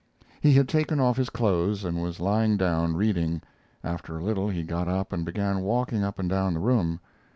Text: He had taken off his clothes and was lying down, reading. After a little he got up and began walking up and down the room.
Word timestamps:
He 0.41 0.53
had 0.53 0.67
taken 0.67 0.99
off 0.99 1.15
his 1.17 1.29
clothes 1.29 1.83
and 1.85 2.01
was 2.01 2.19
lying 2.19 2.57
down, 2.57 2.95
reading. 2.95 3.43
After 3.83 4.17
a 4.17 4.23
little 4.23 4.49
he 4.49 4.63
got 4.63 4.87
up 4.87 5.13
and 5.13 5.23
began 5.23 5.61
walking 5.61 6.03
up 6.03 6.17
and 6.17 6.27
down 6.27 6.55
the 6.55 6.59
room. 6.59 6.99